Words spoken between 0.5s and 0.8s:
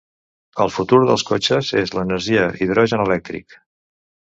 El